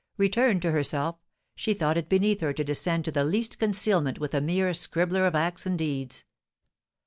Returned 0.17 0.63
to 0.63 0.71
herself, 0.71 1.17
she 1.53 1.75
thought 1.75 1.95
it 1.95 2.09
beneath 2.09 2.39
her 2.39 2.53
to 2.53 2.63
descend 2.63 3.05
to 3.05 3.11
the 3.11 3.23
least 3.23 3.59
concealment 3.59 4.17
with 4.17 4.33
a 4.33 4.41
mere 4.41 4.73
scribbler 4.73 5.27
of 5.27 5.35
acts 5.35 5.67
and 5.67 5.77
deeds. 5.77 6.23